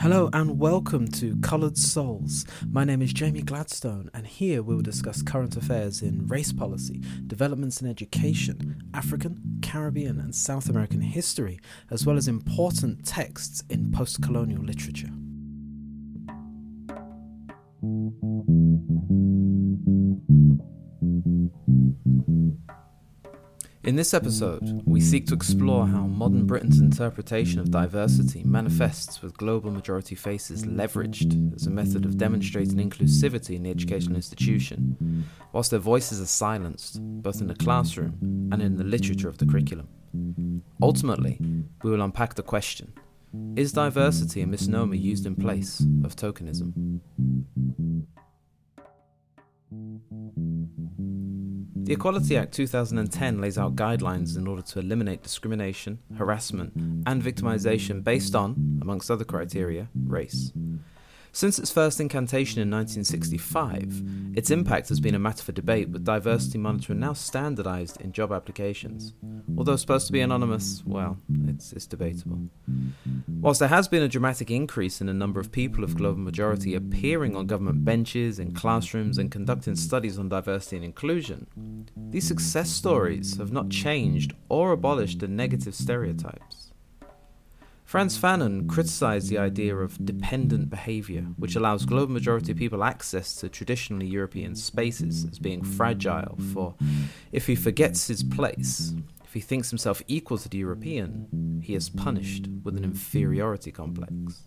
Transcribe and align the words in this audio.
Hello 0.00 0.28
and 0.32 0.58
welcome 0.58 1.06
to 1.12 1.36
Coloured 1.42 1.78
Souls. 1.78 2.44
My 2.68 2.82
name 2.82 3.02
is 3.02 3.12
Jamie 3.12 3.42
Gladstone, 3.42 4.10
and 4.12 4.26
here 4.26 4.60
we 4.60 4.74
will 4.74 4.82
discuss 4.82 5.22
current 5.22 5.56
affairs 5.56 6.02
in 6.02 6.26
race 6.26 6.52
policy, 6.52 7.00
developments 7.28 7.80
in 7.80 7.88
education, 7.88 8.82
African, 8.94 9.60
Caribbean, 9.62 10.18
and 10.18 10.34
South 10.34 10.68
American 10.68 11.02
history, 11.02 11.60
as 11.88 12.04
well 12.04 12.16
as 12.16 12.26
important 12.26 13.06
texts 13.06 13.62
in 13.70 13.92
post 13.92 14.20
colonial 14.22 14.64
literature. 14.64 15.10
In 23.84 23.96
this 23.96 24.14
episode, 24.14 24.82
we 24.86 25.00
seek 25.00 25.26
to 25.26 25.34
explore 25.34 25.88
how 25.88 26.06
modern 26.06 26.46
Britain's 26.46 26.78
interpretation 26.78 27.58
of 27.58 27.72
diversity 27.72 28.44
manifests 28.44 29.20
with 29.20 29.36
global 29.36 29.72
majority 29.72 30.14
faces 30.14 30.64
leveraged 30.64 31.52
as 31.56 31.66
a 31.66 31.70
method 31.70 32.04
of 32.04 32.16
demonstrating 32.16 32.76
inclusivity 32.76 33.56
in 33.56 33.64
the 33.64 33.70
educational 33.70 34.14
institution, 34.14 35.26
whilst 35.52 35.72
their 35.72 35.80
voices 35.80 36.20
are 36.20 36.26
silenced, 36.26 37.00
both 37.02 37.40
in 37.40 37.48
the 37.48 37.56
classroom 37.56 38.48
and 38.52 38.62
in 38.62 38.76
the 38.76 38.84
literature 38.84 39.28
of 39.28 39.38
the 39.38 39.46
curriculum. 39.46 39.88
Ultimately, 40.80 41.40
we 41.82 41.90
will 41.90 42.02
unpack 42.02 42.34
the 42.34 42.44
question 42.44 42.92
Is 43.56 43.72
diversity 43.72 44.42
a 44.42 44.46
misnomer 44.46 44.94
used 44.94 45.26
in 45.26 45.34
place 45.34 45.80
of 46.04 46.14
tokenism? 46.14 47.00
The 51.92 51.96
Equality 51.96 52.38
Act 52.38 52.54
2010 52.54 53.42
lays 53.42 53.58
out 53.58 53.76
guidelines 53.76 54.38
in 54.38 54.46
order 54.46 54.62
to 54.62 54.78
eliminate 54.78 55.22
discrimination, 55.22 55.98
harassment, 56.16 56.72
and 56.74 57.22
victimization 57.22 58.02
based 58.02 58.34
on, 58.34 58.78
amongst 58.80 59.10
other 59.10 59.26
criteria, 59.26 59.90
race. 60.06 60.54
Since 61.34 61.58
its 61.58 61.70
first 61.70 61.98
incantation 61.98 62.60
in 62.60 62.70
1965, 62.70 64.36
its 64.36 64.50
impact 64.50 64.90
has 64.90 65.00
been 65.00 65.14
a 65.14 65.18
matter 65.18 65.42
for 65.42 65.52
debate, 65.52 65.88
with 65.88 66.04
diversity 66.04 66.58
monitoring 66.58 67.00
now 67.00 67.14
standardized 67.14 67.98
in 68.02 68.12
job 68.12 68.32
applications. 68.32 69.14
Although 69.56 69.76
supposed 69.76 70.06
to 70.08 70.12
be 70.12 70.20
anonymous, 70.20 70.82
well, 70.84 71.16
it's, 71.48 71.72
it's 71.72 71.86
debatable. 71.86 72.38
Whilst 73.40 73.60
there 73.60 73.68
has 73.70 73.88
been 73.88 74.02
a 74.02 74.08
dramatic 74.08 74.50
increase 74.50 75.00
in 75.00 75.06
the 75.06 75.14
number 75.14 75.40
of 75.40 75.50
people 75.50 75.84
of 75.84 75.96
global 75.96 76.20
majority 76.20 76.74
appearing 76.74 77.34
on 77.34 77.46
government 77.46 77.82
benches, 77.82 78.38
in 78.38 78.52
classrooms, 78.52 79.16
and 79.16 79.32
conducting 79.32 79.74
studies 79.74 80.18
on 80.18 80.28
diversity 80.28 80.76
and 80.76 80.84
inclusion, 80.84 81.46
these 82.10 82.28
success 82.28 82.68
stories 82.68 83.38
have 83.38 83.52
not 83.52 83.70
changed 83.70 84.34
or 84.50 84.72
abolished 84.72 85.20
the 85.20 85.28
negative 85.28 85.74
stereotypes. 85.74 86.61
Frantz 87.92 88.16
Fanon 88.16 88.66
criticized 88.70 89.28
the 89.28 89.36
idea 89.36 89.76
of 89.76 90.02
dependent 90.02 90.70
behavior, 90.70 91.26
which 91.36 91.56
allows 91.56 91.84
global 91.84 92.14
majority 92.14 92.54
people 92.54 92.82
access 92.82 93.34
to 93.34 93.50
traditionally 93.50 94.06
European 94.06 94.56
spaces 94.56 95.26
as 95.30 95.38
being 95.38 95.62
fragile, 95.62 96.38
for 96.54 96.74
if 97.32 97.46
he 97.46 97.54
forgets 97.54 98.06
his 98.06 98.22
place, 98.22 98.94
if 99.22 99.34
he 99.34 99.40
thinks 99.40 99.68
himself 99.68 100.00
equal 100.08 100.38
to 100.38 100.48
the 100.48 100.56
European, 100.56 101.60
he 101.62 101.74
is 101.74 101.90
punished 101.90 102.46
with 102.64 102.78
an 102.78 102.84
inferiority 102.84 103.70
complex. 103.70 104.44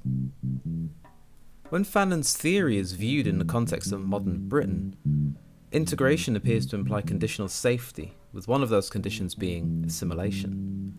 When 1.70 1.86
Fanon's 1.86 2.36
theory 2.36 2.80
is 2.80 2.94
viewed 2.94 3.28
in 3.28 3.38
the 3.38 3.46
context 3.46 3.92
of 3.92 4.04
modern 4.04 4.50
Britain, 4.50 5.38
integration 5.72 6.36
appears 6.36 6.66
to 6.66 6.78
imply 6.78 7.04
conditional 7.04 7.50
safety, 7.50 8.18
with 8.34 8.48
one 8.48 8.64
of 8.64 8.70
those 8.70 8.90
conditions 8.90 9.36
being 9.36 9.84
assimilation. 9.86 10.96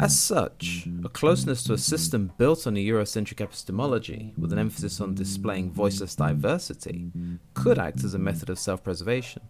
As 0.00 0.18
such, 0.18 0.88
a 1.04 1.10
closeness 1.10 1.62
to 1.64 1.74
a 1.74 1.78
system 1.78 2.32
built 2.38 2.66
on 2.66 2.74
a 2.74 2.82
Eurocentric 2.82 3.38
epistemology, 3.38 4.32
with 4.38 4.50
an 4.50 4.58
emphasis 4.58 4.98
on 4.98 5.14
displaying 5.14 5.70
voiceless 5.72 6.16
diversity, 6.16 7.10
could 7.52 7.78
act 7.78 8.02
as 8.02 8.14
a 8.14 8.18
method 8.18 8.48
of 8.48 8.58
self 8.58 8.82
preservation. 8.82 9.42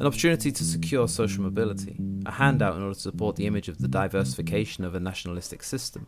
An 0.00 0.06
opportunity 0.06 0.50
to 0.50 0.64
secure 0.64 1.06
social 1.06 1.42
mobility, 1.42 1.98
a 2.24 2.32
handout 2.32 2.76
in 2.76 2.82
order 2.82 2.94
to 2.94 3.00
support 3.00 3.36
the 3.36 3.46
image 3.46 3.68
of 3.68 3.76
the 3.76 3.86
diversification 3.86 4.86
of 4.86 4.94
a 4.94 5.00
nationalistic 5.00 5.62
system. 5.62 6.06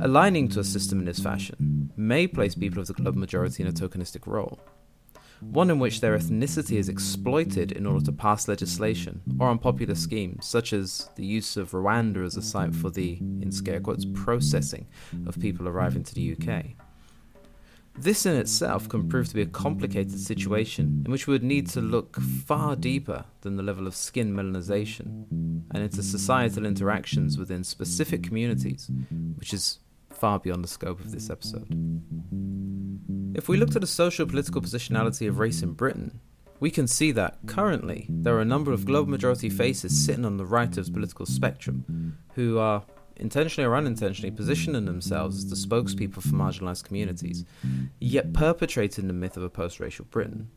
Aligning 0.00 0.48
to 0.48 0.60
a 0.60 0.64
system 0.64 1.00
in 1.00 1.04
this 1.04 1.20
fashion 1.20 1.92
may 1.98 2.26
place 2.26 2.54
people 2.54 2.80
of 2.80 2.86
the 2.86 2.94
global 2.94 3.20
majority 3.20 3.62
in 3.62 3.68
a 3.68 3.72
tokenistic 3.72 4.26
role, 4.26 4.58
one 5.40 5.70
in 5.70 5.78
which 5.78 6.00
their 6.00 6.16
ethnicity 6.16 6.76
is 6.76 6.88
exploited 6.88 7.72
in 7.72 7.86
order 7.86 8.04
to 8.04 8.12
pass 8.12 8.48
legislation 8.48 9.20
or 9.38 9.50
unpopular 9.50 9.94
schemes, 9.94 10.46
such 10.46 10.72
as 10.72 11.08
the 11.16 11.24
use 11.24 11.56
of 11.56 11.72
Rwanda 11.72 12.24
as 12.24 12.36
a 12.36 12.42
site 12.42 12.74
for 12.74 12.90
the, 12.90 13.18
in 13.40 13.50
scare 13.52 13.80
quotes, 13.80 14.04
processing 14.04 14.86
of 15.26 15.38
people 15.38 15.68
arriving 15.68 16.02
to 16.04 16.14
the 16.14 16.36
UK. 16.36 16.64
This 17.96 18.26
in 18.26 18.34
itself 18.34 18.88
can 18.88 19.08
prove 19.08 19.28
to 19.28 19.34
be 19.34 19.42
a 19.42 19.46
complicated 19.46 20.18
situation 20.18 21.04
in 21.06 21.12
which 21.12 21.28
we 21.28 21.32
would 21.32 21.44
need 21.44 21.68
to 21.68 21.80
look 21.80 22.20
far 22.20 22.74
deeper 22.74 23.24
than 23.42 23.56
the 23.56 23.62
level 23.62 23.86
of 23.86 23.94
skin 23.94 24.34
melanization 24.34 25.26
and 25.70 25.82
into 25.82 26.02
societal 26.02 26.66
interactions 26.66 27.38
within 27.38 27.62
specific 27.62 28.24
communities, 28.24 28.90
which 29.36 29.54
is 29.54 29.78
far 30.10 30.40
beyond 30.40 30.64
the 30.64 30.68
scope 30.68 30.98
of 31.00 31.12
this 31.12 31.30
episode. 31.30 31.68
If 33.34 33.48
we 33.48 33.56
look 33.56 33.74
at 33.74 33.80
the 33.80 33.86
social 33.86 34.26
political 34.26 34.62
positionality 34.62 35.28
of 35.28 35.38
race 35.38 35.62
in 35.62 35.72
Britain, 35.72 36.20
we 36.60 36.70
can 36.70 36.86
see 36.86 37.10
that 37.12 37.38
currently 37.46 38.06
there 38.08 38.36
are 38.36 38.40
a 38.40 38.44
number 38.44 38.72
of 38.72 38.86
global 38.86 39.10
majority 39.10 39.50
faces 39.50 40.04
sitting 40.04 40.24
on 40.24 40.36
the 40.36 40.46
right 40.46 40.76
of 40.78 40.86
the 40.86 40.92
political 40.92 41.26
spectrum 41.26 42.16
who 42.34 42.58
are 42.58 42.84
intentionally 43.16 43.66
or 43.66 43.76
unintentionally 43.76 44.30
positioning 44.30 44.84
themselves 44.84 45.38
as 45.38 45.50
the 45.50 45.56
spokespeople 45.56 46.22
for 46.22 46.28
marginalised 46.28 46.84
communities, 46.84 47.44
yet 48.00 48.32
perpetrating 48.32 49.08
the 49.08 49.12
myth 49.12 49.36
of 49.36 49.42
a 49.42 49.50
post 49.50 49.80
racial 49.80 50.04
Britain. 50.06 50.48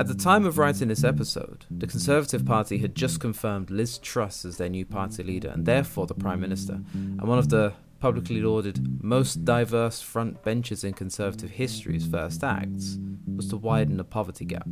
At 0.00 0.06
the 0.06 0.14
time 0.14 0.46
of 0.46 0.58
writing 0.58 0.88
this 0.88 1.04
episode, 1.04 1.66
the 1.70 1.86
Conservative 1.86 2.46
Party 2.46 2.78
had 2.78 2.94
just 2.94 3.20
confirmed 3.20 3.70
Liz 3.70 3.98
Truss 3.98 4.44
as 4.44 4.56
their 4.56 4.68
new 4.68 4.86
party 4.86 5.22
leader 5.22 5.48
and 5.48 5.66
therefore 5.66 6.06
the 6.06 6.14
Prime 6.14 6.40
Minister, 6.40 6.80
and 6.94 7.22
one 7.22 7.38
of 7.38 7.50
the 7.50 7.74
publicly 8.00 8.40
lauded 8.40 9.02
most 9.02 9.44
diverse 9.44 10.00
front 10.00 10.42
benches 10.42 10.84
in 10.84 10.92
Conservative 10.92 11.50
history's 11.50 12.06
first 12.06 12.44
acts 12.44 12.98
was 13.36 13.48
to 13.48 13.56
widen 13.56 13.96
the 13.96 14.04
poverty 14.04 14.44
gap, 14.44 14.68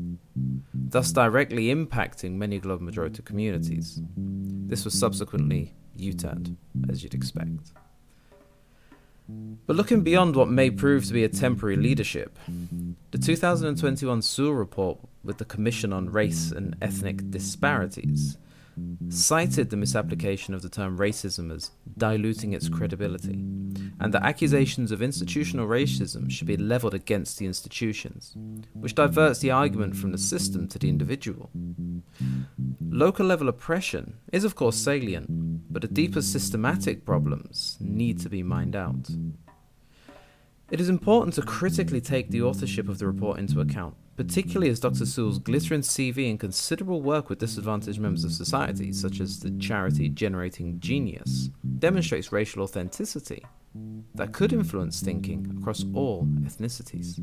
thus 0.75 1.13
directly 1.13 1.75
impacting 1.75 2.33
many 2.33 2.59
global 2.59 2.85
majority 2.85 3.23
communities. 3.23 4.01
This 4.17 4.85
was 4.85 4.99
subsequently 4.99 5.75
U 5.97 6.13
turned, 6.13 6.57
as 6.89 7.03
you'd 7.03 7.15
expect. 7.15 7.73
But 9.29 9.77
looking 9.77 10.03
beyond 10.03 10.37
what 10.37 10.49
may 10.49 10.71
prove 10.71 11.05
to 11.07 11.13
be 11.13 11.25
a 11.25 11.29
temporary 11.29 11.77
leadership, 11.77 12.39
the 13.11 13.19
2021 13.19 14.23
Sewell 14.23 14.53
report 14.53 14.99
with 15.25 15.39
the 15.39 15.45
Commission 15.45 15.93
on 15.93 16.11
Race 16.11 16.53
and 16.53 16.77
Ethnic 16.81 17.31
Disparities 17.31 18.39
cited 19.09 19.71
the 19.71 19.77
misapplication 19.77 20.55
of 20.55 20.63
the 20.63 20.69
term 20.69 20.99
racism 20.99 21.53
as 21.55 21.71
diluting 21.97 22.53
its 22.53 22.69
credibility, 22.69 23.35
and 24.01 24.13
that 24.13 24.25
accusations 24.25 24.91
of 24.91 25.03
institutional 25.03 25.67
racism 25.67 26.31
should 26.31 26.47
be 26.47 26.57
levelled 26.57 26.95
against 26.95 27.39
the 27.39 27.47
institutions, 27.47 28.37
which 28.75 28.95
diverts 28.95 29.39
the 29.39 29.51
argument 29.51 29.97
from 29.97 30.13
the 30.13 30.19
system 30.19 30.69
to 30.69 30.79
the 30.79 30.89
individual. 30.89 31.51
Local 32.89 33.27
level 33.27 33.49
oppression 33.49 34.19
is, 34.33 34.45
of 34.45 34.55
course, 34.55 34.77
salient, 34.77 35.27
but 35.73 35.83
the 35.83 35.89
deeper 35.89 36.23
systematic 36.23 37.05
problems 37.05 37.77
need 37.81 38.19
to 38.21 38.29
be 38.29 38.43
mined 38.43 38.77
out. 38.77 39.11
It 40.71 40.81
is 40.81 40.89
important 40.89 41.35
to 41.35 41.43
critically 41.43 42.01
take 42.01 42.31
the 42.31 42.43
authorship 42.43 42.89
of 42.89 42.99
the 42.99 43.07
report 43.07 43.39
into 43.39 43.61
account 43.61 43.95
particularly 44.17 44.71
as 44.71 44.81
Dr. 44.81 45.07
Sewell's 45.07 45.39
glittering 45.39 45.83
CV 45.83 46.31
and 46.31 46.41
considerable 46.41 47.03
work 47.03 47.29
with 47.29 47.39
disadvantaged 47.39 48.01
members 48.01 48.25
of 48.25 48.33
society, 48.33 48.93
such 48.93 49.21
as 49.21 49.41
the 49.41 49.51
charity 49.59 50.09
Generating 50.09 50.81
Genius, 50.81 51.51
demonstrates 51.79 52.33
racial 52.33 52.63
authenticity 52.63 53.45
that 54.15 54.33
could 54.33 54.53
influence 54.53 55.01
thinking 55.01 55.55
across 55.59 55.85
all 55.95 56.25
ethnicities. 56.43 57.21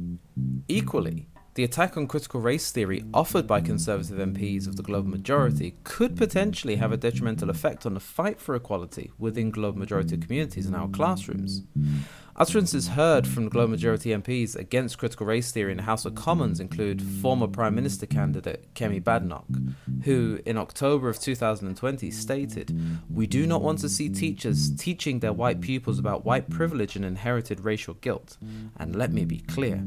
Equally, 0.67 1.27
the 1.55 1.63
attack 1.63 1.97
on 1.97 2.07
critical 2.07 2.41
race 2.41 2.71
theory 2.71 3.05
offered 3.13 3.45
by 3.45 3.61
conservative 3.61 4.17
MPs 4.17 4.67
of 4.67 4.75
the 4.75 4.81
global 4.83 5.09
majority 5.09 5.75
could 5.83 6.15
potentially 6.15 6.77
have 6.77 6.91
a 6.91 6.97
detrimental 6.97 7.49
effect 7.49 7.85
on 7.85 7.93
the 7.93 7.99
fight 7.99 8.39
for 8.39 8.55
equality 8.55 9.11
within 9.19 9.51
global 9.51 9.77
majority 9.77 10.17
communities 10.17 10.65
in 10.65 10.73
our 10.73 10.87
classrooms. 10.87 11.63
Utterances 12.35 12.87
heard 12.87 13.27
from 13.27 13.47
global 13.47 13.69
majority 13.69 14.09
MPs 14.09 14.55
against 14.55 14.97
critical 14.97 15.27
race 15.27 15.51
theory 15.51 15.71
in 15.71 15.77
the 15.77 15.83
House 15.83 16.03
of 16.03 16.15
Commons 16.15 16.59
include 16.59 16.99
former 16.99 17.45
Prime 17.47 17.75
Minister 17.75 18.07
candidate 18.07 18.73
Kemi 18.73 19.01
Badenoch, 19.03 19.45
who 20.03 20.39
in 20.43 20.57
October 20.57 21.09
of 21.09 21.19
2020 21.19 22.09
stated, 22.09 22.75
We 23.13 23.27
do 23.27 23.45
not 23.45 23.61
want 23.61 23.79
to 23.79 23.89
see 23.89 24.09
teachers 24.09 24.75
teaching 24.75 25.19
their 25.19 25.31
white 25.31 25.61
pupils 25.61 25.99
about 25.99 26.25
white 26.25 26.49
privilege 26.49 26.95
and 26.95 27.05
inherited 27.05 27.59
racial 27.59 27.93
guilt. 27.95 28.37
And 28.77 28.95
let 28.95 29.13
me 29.13 29.25
be 29.25 29.39
clear 29.39 29.83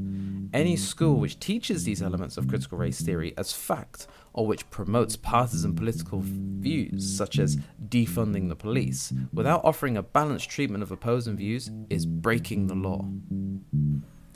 any 0.52 0.76
school 0.76 1.18
which 1.18 1.40
teaches 1.40 1.82
these 1.82 2.00
elements 2.00 2.36
of 2.36 2.46
critical 2.46 2.78
race 2.78 3.00
theory 3.00 3.34
as 3.36 3.52
fact 3.52 4.06
or 4.36 4.46
which 4.46 4.68
promotes 4.70 5.16
partisan 5.16 5.74
political 5.74 6.20
views, 6.22 7.16
such 7.16 7.38
as 7.38 7.56
defunding 7.88 8.48
the 8.48 8.54
police, 8.54 9.12
without 9.32 9.64
offering 9.64 9.96
a 9.96 10.02
balanced 10.02 10.48
treatment 10.48 10.82
of 10.82 10.92
opposing 10.92 11.36
views, 11.36 11.70
is 11.90 12.06
breaking 12.06 12.66
the 12.68 12.74
law. 12.74 13.04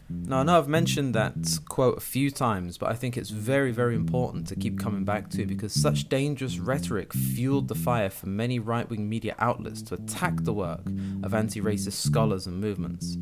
Now, 0.08 0.40
I 0.40 0.42
know 0.42 0.58
I've 0.58 0.68
mentioned 0.68 1.14
that 1.14 1.34
quote 1.68 1.98
a 1.98 2.00
few 2.00 2.32
times, 2.32 2.78
but 2.78 2.90
I 2.90 2.94
think 2.94 3.16
it's 3.16 3.30
very, 3.30 3.70
very 3.70 3.94
important 3.94 4.48
to 4.48 4.56
keep 4.56 4.78
coming 4.78 5.04
back 5.04 5.30
to 5.30 5.46
because 5.46 5.72
such 5.72 6.08
dangerous 6.08 6.58
rhetoric 6.58 7.12
fueled 7.12 7.68
the 7.68 7.76
fire 7.76 8.10
for 8.10 8.26
many 8.26 8.58
right 8.58 8.88
wing 8.90 9.08
media 9.08 9.36
outlets 9.38 9.82
to 9.82 9.94
attack 9.94 10.42
the 10.42 10.52
work 10.52 10.84
of 11.22 11.32
anti 11.32 11.60
racist 11.60 11.92
scholars 11.92 12.46
and 12.46 12.60
movements, 12.60 13.18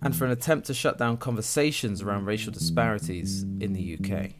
and 0.00 0.16
for 0.16 0.24
an 0.24 0.30
attempt 0.30 0.66
to 0.68 0.74
shut 0.74 0.96
down 0.96 1.18
conversations 1.18 2.00
around 2.00 2.24
racial 2.24 2.52
disparities 2.52 3.42
in 3.60 3.74
the 3.74 3.98
UK. 3.98 4.32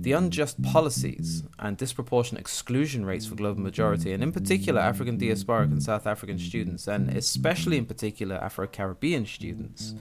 The 0.00 0.12
unjust 0.12 0.62
policies 0.62 1.42
and 1.58 1.76
disproportionate 1.76 2.40
exclusion 2.40 3.04
rates 3.04 3.26
for 3.26 3.34
global 3.34 3.62
majority, 3.62 4.12
and 4.12 4.22
in 4.22 4.32
particular 4.32 4.80
African 4.80 5.18
diasporic 5.18 5.72
and 5.72 5.82
South 5.82 6.06
African 6.06 6.38
students, 6.38 6.86
and 6.86 7.10
especially 7.10 7.76
in 7.76 7.86
particular 7.86 8.36
Afro 8.36 8.66
Caribbean 8.66 9.26
students, 9.26 9.94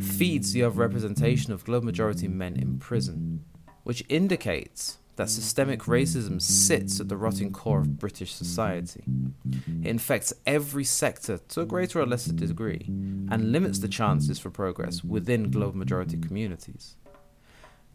feeds 0.00 0.52
the 0.52 0.60
overrepresentation 0.60 1.50
of 1.50 1.64
global 1.64 1.86
majority 1.86 2.28
men 2.28 2.56
in 2.56 2.78
prison, 2.78 3.44
which 3.84 4.04
indicates 4.08 4.98
that 5.16 5.30
systemic 5.30 5.82
racism 5.82 6.40
sits 6.40 7.00
at 7.00 7.08
the 7.08 7.16
rotting 7.16 7.50
core 7.50 7.80
of 7.80 7.98
British 7.98 8.34
society. 8.34 9.02
It 9.82 9.88
infects 9.88 10.32
every 10.46 10.84
sector 10.84 11.38
to 11.48 11.62
a 11.62 11.66
greater 11.66 12.00
or 12.00 12.06
lesser 12.06 12.32
degree 12.32 12.84
and 12.86 13.52
limits 13.52 13.78
the 13.78 13.88
chances 13.88 14.38
for 14.38 14.50
progress 14.50 15.02
within 15.02 15.50
global 15.50 15.76
majority 15.76 16.18
communities. 16.18 16.96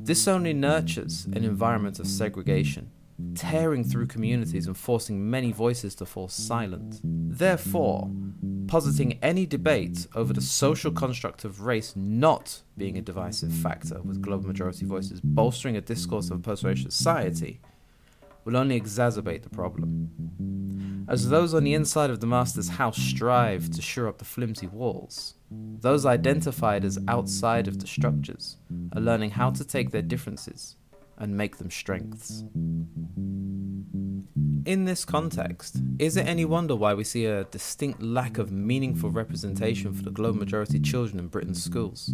This 0.03 0.27
only 0.27 0.53
nurtures 0.53 1.25
an 1.27 1.43
environment 1.43 1.99
of 1.99 2.07
segregation, 2.07 2.89
tearing 3.35 3.83
through 3.83 4.07
communities 4.07 4.65
and 4.65 4.75
forcing 4.75 5.29
many 5.29 5.51
voices 5.51 5.93
to 5.95 6.05
fall 6.05 6.27
silent. 6.27 6.99
Therefore, 7.03 8.09
positing 8.67 9.19
any 9.21 9.45
debate 9.45 10.07
over 10.15 10.33
the 10.33 10.41
social 10.41 10.91
construct 10.91 11.45
of 11.45 11.61
race 11.61 11.93
not 11.95 12.61
being 12.77 12.97
a 12.97 13.01
divisive 13.01 13.53
factor, 13.53 14.01
with 14.01 14.21
global 14.21 14.47
majority 14.47 14.85
voices 14.85 15.21
bolstering 15.21 15.77
a 15.77 15.81
discourse 15.81 16.31
of 16.31 16.37
a 16.37 16.41
post 16.41 16.63
racial 16.63 16.89
society, 16.89 17.61
will 18.45 18.57
only 18.57 18.79
exacerbate 18.79 19.43
the 19.43 19.49
problem. 19.49 21.05
As 21.07 21.29
those 21.29 21.53
on 21.53 21.63
the 21.63 21.73
inside 21.73 22.09
of 22.09 22.19
the 22.19 22.27
Master's 22.27 22.69
house 22.69 22.97
strive 22.97 23.69
to 23.71 23.81
shore 23.81 24.07
up 24.07 24.17
the 24.17 24.25
flimsy 24.25 24.67
walls, 24.67 25.35
those 25.49 26.05
identified 26.05 26.85
as 26.85 26.97
outside 27.07 27.67
of 27.67 27.79
the 27.79 27.87
structures 27.87 28.57
are 28.95 29.01
learning 29.01 29.31
how 29.31 29.49
to 29.49 29.65
take 29.65 29.91
their 29.91 30.01
differences 30.01 30.77
and 31.21 31.37
make 31.37 31.57
them 31.57 31.69
strengths. 31.69 32.43
In 34.65 34.85
this 34.85 35.05
context, 35.05 35.77
is 35.99 36.17
it 36.17 36.27
any 36.27 36.45
wonder 36.45 36.75
why 36.75 36.93
we 36.93 37.03
see 37.03 37.25
a 37.25 37.45
distinct 37.45 38.01
lack 38.01 38.37
of 38.37 38.51
meaningful 38.51 39.11
representation 39.11 39.93
for 39.93 40.01
the 40.03 40.11
global 40.11 40.39
majority 40.39 40.79
children 40.79 41.19
in 41.19 41.27
Britain's 41.27 41.63
schools? 41.63 42.13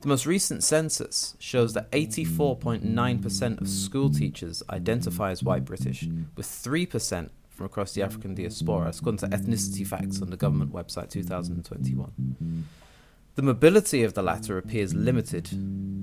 The 0.00 0.08
most 0.08 0.26
recent 0.26 0.64
census 0.64 1.36
shows 1.38 1.74
that 1.74 1.90
84.9% 1.92 3.60
of 3.60 3.68
school 3.68 4.10
teachers 4.10 4.62
identify 4.70 5.30
as 5.30 5.42
white 5.42 5.64
British, 5.64 6.08
with 6.36 6.46
3% 6.46 7.30
from 7.50 7.66
across 7.66 7.92
the 7.92 8.02
African 8.02 8.34
diaspora, 8.34 8.92
according 8.94 9.18
to 9.18 9.28
Ethnicity 9.28 9.86
Facts 9.86 10.20
on 10.22 10.30
the 10.30 10.36
government 10.36 10.72
website 10.72 11.10
2021. 11.10 12.66
The 13.34 13.42
mobility 13.42 14.02
of 14.02 14.14
the 14.14 14.22
latter 14.22 14.56
appears 14.56 14.94
limited, 14.94 15.50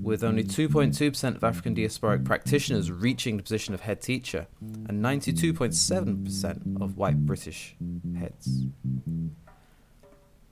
with 0.04 0.22
only 0.22 0.44
2.2% 0.44 1.34
of 1.34 1.42
African 1.42 1.74
diasporic 1.74 2.24
practitioners 2.24 2.90
reaching 2.90 3.38
the 3.38 3.42
position 3.42 3.72
of 3.72 3.80
head 3.80 4.02
teacher 4.02 4.46
and 4.60 5.02
92.7% 5.02 6.82
of 6.82 6.96
white 6.96 7.24
British 7.24 7.74
heads. 8.18 8.66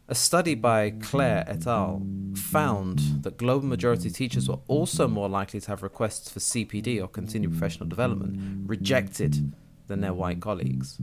A 0.08 0.14
study 0.14 0.54
by 0.54 0.90
Claire 0.90 1.44
et 1.46 1.66
al. 1.66 2.02
found 2.34 2.99
that 3.22 3.37
global 3.37 3.69
majority 3.69 4.10
teachers 4.10 4.49
were 4.49 4.58
also 4.69 5.06
more 5.06 5.28
likely 5.28 5.60
to 5.60 5.69
have 5.69 5.82
requests 5.82 6.31
for 6.31 6.40
CPD 6.40 7.00
or 7.02 7.06
continued 7.06 7.52
professional 7.52 7.88
development 7.88 8.69
rejected 8.69 9.52
than 9.87 10.00
their 10.00 10.14
white 10.14 10.40
colleagues. 10.40 10.98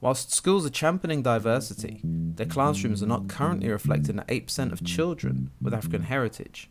Whilst 0.00 0.32
schools 0.32 0.64
are 0.64 0.70
championing 0.70 1.22
diversity, 1.22 2.00
their 2.04 2.46
classrooms 2.46 3.02
are 3.02 3.06
not 3.06 3.28
currently 3.28 3.68
reflecting 3.68 4.16
that 4.16 4.28
8% 4.28 4.72
of 4.72 4.84
children 4.84 5.50
with 5.60 5.74
African 5.74 6.02
heritage 6.02 6.70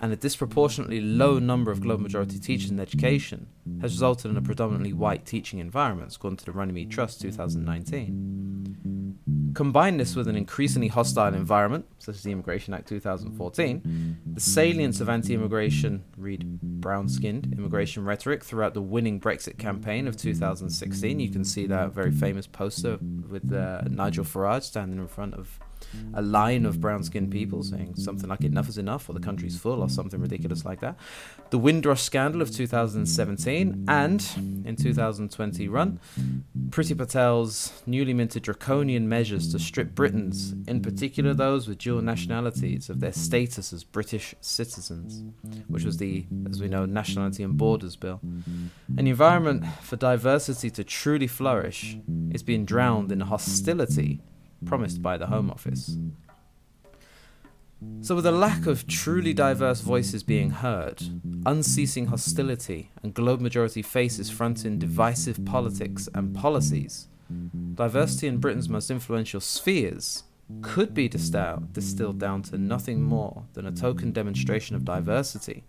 and 0.00 0.12
a 0.12 0.16
disproportionately 0.16 1.00
low 1.00 1.38
number 1.38 1.70
of 1.70 1.80
global 1.80 2.02
majority 2.02 2.38
teachers 2.38 2.70
in 2.70 2.78
education 2.78 3.46
has 3.80 3.92
resulted 3.92 4.30
in 4.30 4.36
a 4.36 4.42
predominantly 4.42 4.92
white 4.92 5.24
teaching 5.24 5.58
environment, 5.58 6.14
according 6.14 6.36
to 6.36 6.44
the 6.44 6.52
Runnymede 6.52 6.90
Trust 6.90 7.22
2019. 7.22 9.52
Combine 9.54 9.96
this 9.96 10.14
with 10.14 10.28
an 10.28 10.36
increasingly 10.36 10.88
hostile 10.88 11.32
environment, 11.32 11.86
such 11.98 12.16
as 12.16 12.22
the 12.22 12.30
Immigration 12.30 12.74
Act 12.74 12.88
2014, 12.88 14.18
the 14.34 14.40
salience 14.40 15.00
of 15.00 15.08
anti 15.08 15.32
immigration, 15.32 16.04
read 16.18 16.60
brown 16.60 17.08
skinned 17.08 17.54
immigration 17.56 18.04
rhetoric 18.04 18.44
throughout 18.44 18.74
the 18.74 18.82
winning 18.82 19.18
Brexit 19.18 19.56
campaign 19.56 20.06
of 20.06 20.16
2016. 20.16 21.20
You 21.20 21.30
can 21.30 21.42
see 21.42 21.66
that 21.68 21.92
very 21.92 22.12
famous 22.12 22.46
poster 22.46 22.98
with 23.00 23.50
uh, 23.50 23.80
Nigel 23.88 24.24
Farage 24.24 24.64
standing 24.64 24.98
in 24.98 25.08
front 25.08 25.32
of 25.32 25.58
a 26.14 26.22
line 26.22 26.64
of 26.64 26.80
brown 26.80 27.02
skinned 27.02 27.30
people 27.30 27.62
saying 27.62 27.94
something 27.96 28.28
like 28.28 28.42
enough 28.42 28.68
is 28.68 28.78
enough 28.78 29.08
or 29.08 29.12
the 29.12 29.20
country's 29.20 29.58
full 29.58 29.82
or 29.82 29.88
something 29.88 30.20
ridiculous 30.20 30.64
like 30.64 30.80
that. 30.80 30.96
The 31.50 31.58
Windrush 31.58 32.02
scandal 32.02 32.42
of 32.42 32.50
2017 32.50 33.84
and 33.88 34.28
in 34.64 34.76
2020 34.76 35.68
run, 35.68 36.00
Priti 36.70 36.96
Patel's 36.96 37.82
newly 37.86 38.14
minted 38.14 38.42
draconian 38.42 39.08
measures 39.08 39.50
to 39.52 39.58
strip 39.58 39.94
Britons, 39.94 40.54
in 40.66 40.82
particular 40.82 41.34
those 41.34 41.68
with 41.68 41.78
dual 41.78 42.02
nationalities, 42.02 42.90
of 42.90 43.00
their 43.00 43.12
status 43.12 43.72
as 43.72 43.84
British 43.84 44.34
citizens, 44.40 45.22
which 45.68 45.84
was 45.84 45.98
the, 45.98 46.26
as 46.50 46.60
we 46.60 46.68
know, 46.68 46.84
Nationality 46.84 47.42
and 47.42 47.56
Borders 47.56 47.96
Bill. 47.96 48.20
An 48.96 49.06
environment 49.06 49.64
for 49.82 49.96
diversity 49.96 50.70
to 50.70 50.84
truly 50.84 51.26
flourish 51.26 51.96
is 52.32 52.42
being 52.42 52.64
drowned 52.64 53.12
in 53.12 53.20
hostility 53.20 54.20
promised 54.64 55.02
by 55.02 55.16
the 55.16 55.26
Home 55.26 55.50
Office. 55.50 55.96
So, 58.00 58.14
with 58.14 58.24
a 58.24 58.32
lack 58.32 58.66
of 58.66 58.86
truly 58.86 59.34
diverse 59.34 59.80
voices 59.82 60.22
being 60.22 60.50
heard, 60.50 61.02
unceasing 61.44 62.06
hostility, 62.06 62.90
and 63.02 63.12
global 63.12 63.42
majority 63.42 63.82
faces 63.82 64.30
fronting 64.30 64.78
divisive 64.78 65.44
politics 65.44 66.08
and 66.14 66.34
policies, 66.34 67.08
diversity 67.74 68.28
in 68.28 68.38
Britain's 68.38 68.68
most 68.68 68.90
influential 68.90 69.40
spheres 69.40 70.24
could 70.62 70.94
be 70.94 71.08
distilled 71.08 72.18
down 72.18 72.42
to 72.42 72.56
nothing 72.56 73.02
more 73.02 73.44
than 73.52 73.66
a 73.66 73.72
token 73.72 74.12
demonstration 74.12 74.74
of 74.76 74.84
diversity 74.84 75.64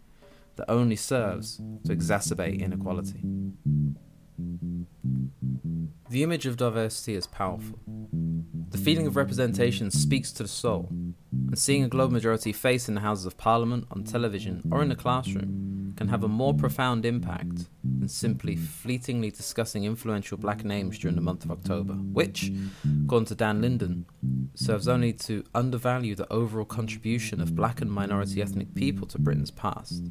that 0.56 0.72
only 0.72 0.96
serves 0.96 1.58
to 1.86 1.96
exacerbate 1.96 2.62
inequality. 2.62 3.22
The 6.10 6.24
image 6.24 6.46
of 6.46 6.58
diversity 6.58 7.16
is 7.16 7.28
powerful. 7.28 7.80
The 8.70 8.78
feeling 8.78 9.08
of 9.08 9.16
representation 9.16 9.92
speaks 9.92 10.32
to 10.34 10.44
the 10.44 10.50
soul, 10.50 10.90
and 10.90 11.58
seeing 11.58 11.84
a 11.84 11.90
global 11.90 12.14
majority 12.14 12.54
face 12.54 12.88
in 12.88 12.96
the 12.96 13.02
Houses 13.02 13.26
of 13.26 13.38
Parliament, 13.38 13.88
on 13.92 14.04
television, 14.04 14.62
or 14.72 14.82
in 14.82 14.90
the 14.90 14.96
classroom 14.96 15.94
can 15.98 16.08
have 16.10 16.24
a 16.24 16.28
more 16.28 16.54
profound 16.54 17.06
impact 17.06 17.70
than 17.84 18.08
simply 18.08 18.56
fleetingly 18.56 19.32
discussing 19.32 19.84
influential 19.84 20.38
black 20.38 20.64
names 20.64 20.98
during 21.00 21.16
the 21.16 21.22
month 21.22 21.44
of 21.44 21.52
October, 21.52 21.94
which, 21.94 22.52
according 23.04 23.26
to 23.26 23.36
Dan 23.36 23.62
Lyndon, 23.62 24.06
serves 24.54 24.88
only 24.88 25.12
to 25.12 25.44
undervalue 25.56 26.14
the 26.16 26.32
overall 26.32 26.66
contribution 26.66 27.42
of 27.42 27.56
black 27.56 27.82
and 27.82 27.92
minority 27.92 28.42
ethnic 28.42 28.76
people 28.76 29.08
to 29.08 29.20
Britain's 29.20 29.52
past. 29.52 30.04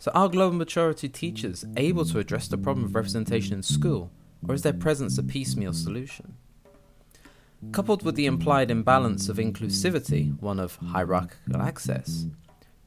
So, 0.00 0.10
are 0.14 0.30
global 0.30 0.56
majority 0.56 1.10
teachers 1.10 1.66
able 1.76 2.06
to 2.06 2.18
address 2.18 2.48
the 2.48 2.56
problem 2.56 2.86
of 2.86 2.94
representation 2.94 3.52
in 3.52 3.62
school, 3.62 4.10
or 4.48 4.54
is 4.54 4.62
their 4.62 4.72
presence 4.72 5.18
a 5.18 5.22
piecemeal 5.22 5.74
solution? 5.74 6.36
Coupled 7.72 8.02
with 8.02 8.14
the 8.14 8.24
implied 8.24 8.70
imbalance 8.70 9.28
of 9.28 9.36
inclusivity, 9.36 10.40
one 10.40 10.58
of 10.58 10.76
hierarchical 10.76 11.60
access, 11.60 12.24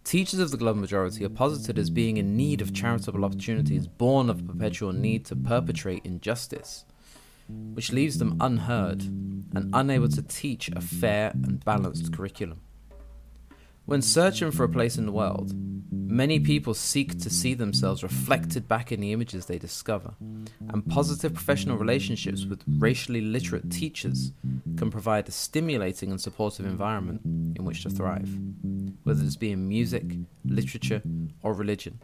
teachers 0.04 0.40
of 0.40 0.50
the 0.50 0.58
global 0.58 0.82
majority 0.82 1.24
are 1.24 1.30
posited 1.30 1.78
as 1.78 1.92
being 1.92 2.18
in 2.18 2.36
need 2.36 2.62
of 2.62 2.74
charitable 2.74 3.24
opportunities 3.24 3.86
born 3.86 4.28
of 4.28 4.40
a 4.40 4.44
perpetual 4.44 4.92
need 4.92 5.24
to 5.26 5.36
perpetrate 5.36 6.04
injustice, 6.04 6.84
which 7.48 7.94
leaves 7.94 8.18
them 8.18 8.38
unheard 8.42 9.04
and 9.04 9.70
unable 9.74 10.10
to 10.10 10.24
teach 10.24 10.68
a 10.70 10.82
fair 10.82 11.30
and 11.44 11.64
balanced 11.64 12.12
curriculum. 12.12 12.60
When 13.86 14.02
searching 14.02 14.52
for 14.52 14.64
a 14.64 14.70
place 14.70 14.98
in 14.98 15.06
the 15.06 15.12
world, 15.12 15.54
many 15.92 16.40
people 16.40 16.74
seek 16.74 17.20
to 17.20 17.30
see 17.30 17.54
themselves 17.54 18.02
reflected 18.02 18.66
back 18.66 18.94
in 18.94 19.02
the 19.02 19.12
images 19.12 19.46
they 19.46 19.58
discover, 19.58 20.14
and 20.70 20.88
positive 20.88 21.34
professional 21.34 21.78
relationships 21.78 22.46
with 22.46 22.64
racially 22.78 23.20
literate 23.20 23.70
teachers 23.70 24.32
can 24.78 24.90
provide 24.90 25.28
a 25.28 25.32
stimulating 25.32 26.12
and 26.12 26.22
supportive 26.22 26.66
environment 26.66 27.22
in 27.58 27.66
which 27.66 27.84
to 27.84 27.90
thrive. 27.90 28.30
whether 29.04 29.22
this 29.22 29.36
be 29.36 29.52
in 29.52 29.68
music, 29.68 30.06
literature, 30.46 31.02
or 31.42 31.54
religion. 31.54 32.00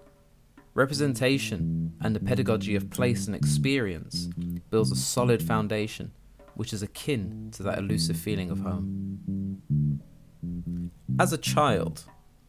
Representation 0.74 1.94
and 2.02 2.16
the 2.16 2.20
pedagogy 2.20 2.76
of 2.76 2.90
place 2.90 3.26
and 3.26 3.36
experience 3.36 4.30
builds 4.70 4.92
a 4.92 4.96
solid 4.96 5.42
foundation, 5.42 6.12
which 6.56 6.74
is 6.74 6.84
akin 6.84 7.50
to 7.54 7.64
that 7.64 7.78
elusive 7.80 8.18
feeling 8.18 8.52
of 8.52 8.60
home. 8.60 9.60
As 11.20 11.34
a 11.34 11.38
child, 11.38 12.06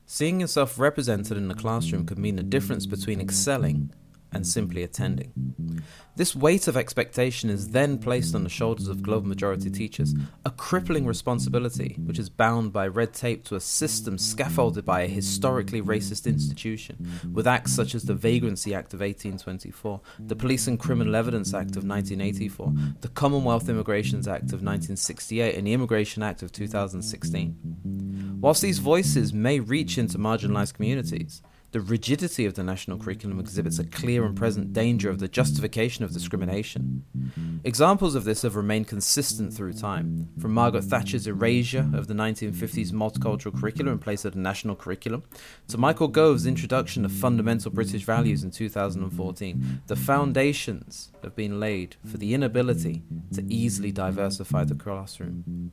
seeing 0.07 0.41
yourself 0.41 0.79
represented 0.79 1.37
in 1.37 1.49
the 1.49 1.55
classroom 1.55 2.07
could 2.07 2.19
mean 2.19 2.37
the 2.37 2.43
difference 2.43 2.87
between 2.87 3.21
excelling 3.21 3.93
and 4.33 4.47
simply 4.47 4.83
attending. 4.83 5.33
This 6.17 6.37
weight 6.37 6.69
of 6.69 6.77
expectation 6.77 7.49
is 7.51 7.71
then 7.71 7.99
placed 7.99 8.35
on 8.35 8.45
the 8.45 8.51
shoulders 8.51 8.89
of 8.89 9.03
global 9.03 9.29
majority 9.29 9.71
teachers, 9.71 10.15
a 10.45 10.51
crippling 10.51 11.07
responsibility 11.07 11.97
which 12.05 12.19
is 12.19 12.29
bound 12.29 12.73
by 12.73 12.87
red 12.87 13.15
tape 13.15 13.45
to 13.45 13.57
a 13.57 13.61
system 13.61 14.19
scaffolded 14.19 14.85
by 14.85 15.03
a 15.03 15.09
historically 15.09 15.81
racist 15.81 16.27
institution, 16.27 17.09
with 17.33 17.47
acts 17.47 17.73
such 17.73 17.95
as 17.95 18.05
the 18.05 18.15
Vagrancy 18.15 18.75
Act 18.75 18.93
of 18.93 19.01
1824, 19.01 20.01
the 20.19 20.37
Police 20.37 20.67
and 20.67 20.79
Criminal 20.79 21.17
Evidence 21.17 21.55
Act 21.55 21.77
of 21.77 21.85
1984, 21.85 22.73
the 23.01 23.09
Commonwealth 23.09 23.69
Immigrations 23.69 24.29
Act 24.29 24.53
of 24.53 24.63
1968, 24.63 25.57
and 25.57 25.67
the 25.67 25.73
Immigration 25.73 26.23
Act 26.23 26.43
of 26.43 26.53
2016. 26.53 28.39
Whilst 28.41 28.63
these 28.63 28.79
voices 28.79 29.33
may 29.33 29.61
reach 29.61 29.99
into 29.99 30.19
marginalised 30.19 30.75
communities, 30.75 31.43
the 31.73 31.81
rigidity 31.81 32.47
of 32.47 32.55
the 32.55 32.63
national 32.63 32.99
curriculum 32.99 33.39
exhibits 33.39 33.79
a 33.79 33.85
clear 33.85 34.25
and 34.25 34.37
present 34.37 34.73
danger 34.73 35.09
of 35.09 35.19
the 35.19 35.29
justification 35.29 36.05
of 36.05 36.13
discrimination. 36.13 37.05
Examples 37.65 38.15
of 38.15 38.25
this 38.25 38.43
have 38.43 38.57
remained 38.57 38.89
consistent 38.89 39.53
through 39.55 39.73
time, 39.75 40.29
from 40.41 40.53
Margaret 40.53 40.85
Thatcher's 40.85 41.27
erasure 41.27 41.89
of 41.95 42.09
the 42.09 42.15
1950s 42.15 42.91
multicultural 42.93 43.59
curriculum 43.59 43.93
in 43.93 43.99
place 43.99 44.25
of 44.25 44.33
the 44.33 44.41
national 44.41 44.75
curriculum, 44.77 45.23
to 45.69 45.79
Michael 45.79 46.09
Gove's 46.09 46.47
introduction 46.47 47.05
of 47.05 47.13
fundamental 47.13 47.71
British 47.71 48.05
values 48.05 48.43
in 48.43 48.51
2014. 48.51 49.83
The 49.87 49.97
foundations 49.97 51.13
have 51.23 51.37
been 51.37 51.61
laid 51.61 51.97
for 52.05 52.17
the 52.17 52.35
inability 52.35 53.03
to 53.35 53.45
easily 53.53 53.93
diversify 53.93 54.65
the 54.65 54.75
classroom. 54.75 55.73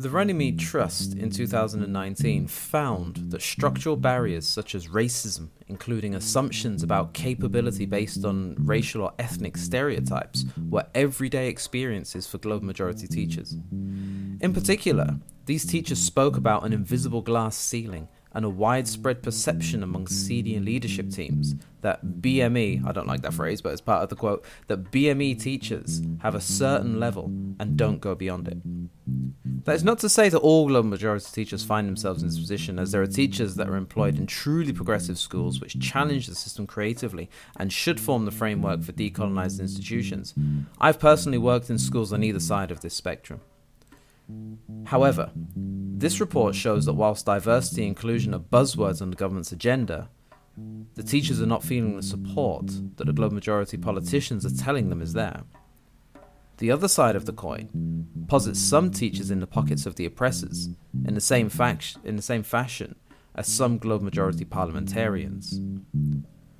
The 0.00 0.08
Runnymede 0.08 0.58
Trust 0.58 1.12
in 1.18 1.28
2019 1.28 2.46
found 2.46 3.16
that 3.30 3.42
structural 3.42 3.96
barriers 3.96 4.48
such 4.48 4.74
as 4.74 4.88
racism, 4.88 5.50
including 5.68 6.14
assumptions 6.14 6.82
about 6.82 7.12
capability 7.12 7.84
based 7.84 8.24
on 8.24 8.56
racial 8.60 9.02
or 9.02 9.12
ethnic 9.18 9.58
stereotypes, 9.58 10.46
were 10.70 10.86
everyday 10.94 11.48
experiences 11.48 12.26
for 12.26 12.38
global 12.38 12.64
majority 12.64 13.06
teachers. 13.06 13.56
In 14.40 14.54
particular, 14.54 15.16
these 15.44 15.66
teachers 15.66 15.98
spoke 15.98 16.38
about 16.38 16.64
an 16.64 16.72
invisible 16.72 17.20
glass 17.20 17.54
ceiling 17.54 18.08
and 18.32 18.46
a 18.46 18.48
widespread 18.48 19.22
perception 19.22 19.82
among 19.82 20.06
senior 20.06 20.60
leadership 20.60 21.10
teams 21.10 21.54
that 21.82 22.04
BME, 22.04 22.86
I 22.86 22.92
don't 22.92 23.06
like 23.06 23.22
that 23.22 23.34
phrase, 23.34 23.60
but 23.60 23.72
it's 23.72 23.80
part 23.80 24.02
of 24.02 24.08
the 24.08 24.16
quote, 24.16 24.44
that 24.68 24.90
BME 24.90 25.40
teachers 25.40 26.00
have 26.20 26.34
a 26.34 26.40
certain 26.40 27.00
level 27.00 27.26
and 27.58 27.76
don't 27.76 28.00
go 28.00 28.14
beyond 28.14 28.48
it. 28.48 28.58
That 29.70 29.76
is 29.76 29.84
not 29.84 30.00
to 30.00 30.08
say 30.08 30.28
that 30.28 30.40
all 30.40 30.66
global 30.66 30.90
majority 30.90 31.26
teachers 31.32 31.62
find 31.62 31.86
themselves 31.86 32.22
in 32.22 32.28
this 32.28 32.40
position, 32.40 32.80
as 32.80 32.90
there 32.90 33.02
are 33.02 33.06
teachers 33.06 33.54
that 33.54 33.68
are 33.68 33.76
employed 33.76 34.18
in 34.18 34.26
truly 34.26 34.72
progressive 34.72 35.16
schools 35.16 35.60
which 35.60 35.78
challenge 35.78 36.26
the 36.26 36.34
system 36.34 36.66
creatively 36.66 37.30
and 37.56 37.72
should 37.72 38.00
form 38.00 38.24
the 38.24 38.32
framework 38.32 38.82
for 38.82 38.90
decolonized 38.90 39.60
institutions. 39.60 40.34
I've 40.80 40.98
personally 40.98 41.38
worked 41.38 41.70
in 41.70 41.78
schools 41.78 42.12
on 42.12 42.24
either 42.24 42.40
side 42.40 42.72
of 42.72 42.80
this 42.80 42.94
spectrum. 42.94 43.42
However, 44.86 45.30
this 45.36 46.18
report 46.18 46.56
shows 46.56 46.84
that 46.86 46.94
whilst 46.94 47.26
diversity 47.26 47.82
and 47.82 47.90
inclusion 47.90 48.34
are 48.34 48.40
buzzwords 48.40 49.00
on 49.00 49.10
the 49.10 49.16
government's 49.16 49.52
agenda, 49.52 50.08
the 50.96 51.04
teachers 51.04 51.40
are 51.40 51.46
not 51.46 51.62
feeling 51.62 51.94
the 51.94 52.02
support 52.02 52.66
that 52.96 53.04
the 53.04 53.12
global 53.12 53.36
majority 53.36 53.76
politicians 53.76 54.44
are 54.44 54.64
telling 54.64 54.88
them 54.90 55.00
is 55.00 55.12
there. 55.12 55.44
The 56.60 56.70
other 56.70 56.88
side 56.88 57.16
of 57.16 57.24
the 57.24 57.32
coin 57.32 58.06
posits 58.28 58.60
some 58.60 58.90
teachers 58.90 59.30
in 59.30 59.40
the 59.40 59.46
pockets 59.46 59.86
of 59.86 59.96
the 59.96 60.04
oppressors 60.04 60.68
in 61.06 61.14
the 61.14 61.20
same, 61.20 61.50
in 62.04 62.16
the 62.16 62.22
same 62.22 62.42
fashion 62.42 62.96
as 63.34 63.46
some 63.46 63.78
global 63.78 64.04
majority 64.04 64.44
parliamentarians. 64.44 65.58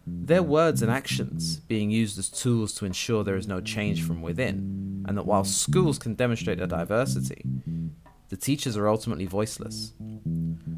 Their 0.06 0.42
words 0.42 0.80
and 0.80 0.90
actions 0.90 1.56
being 1.56 1.90
used 1.90 2.18
as 2.18 2.30
tools 2.30 2.72
to 2.76 2.86
ensure 2.86 3.22
there 3.22 3.36
is 3.36 3.46
no 3.46 3.60
change 3.60 4.02
from 4.02 4.22
within, 4.22 5.04
and 5.06 5.18
that 5.18 5.26
while 5.26 5.44
schools 5.44 5.98
can 5.98 6.14
demonstrate 6.14 6.56
their 6.56 6.66
diversity, 6.66 7.44
the 8.30 8.38
teachers 8.38 8.78
are 8.78 8.88
ultimately 8.88 9.26
voiceless. 9.26 9.92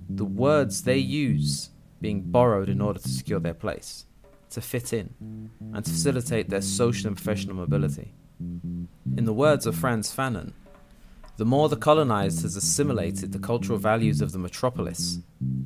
The 0.09 0.25
words 0.25 0.83
they 0.83 0.99
use 0.99 1.71
being 2.01 2.23
borrowed 2.23 2.69
in 2.69 2.81
order 2.81 2.99
to 2.99 3.09
secure 3.09 3.39
their 3.39 3.55
place, 3.55 4.05
to 4.51 4.61
fit 4.61 4.93
in, 4.93 5.15
and 5.73 5.85
to 5.85 5.91
facilitate 5.93 6.51
their 6.51 6.61
social 6.61 7.07
and 7.07 7.17
professional 7.17 7.55
mobility. 7.55 8.15
In 9.15 9.25
the 9.27 9.33
words 9.35 9.67
of 9.67 9.77
Frantz 9.77 10.15
Fanon, 10.15 10.53
the 11.37 11.45
more 11.45 11.69
the 11.69 11.77
colonized 11.77 12.43
has 12.43 12.57
assimilated 12.57 13.33
the 13.33 13.39
cultural 13.39 13.79
values 13.79 14.23
of 14.23 14.33
the 14.33 14.39
metropolis, 14.39 15.19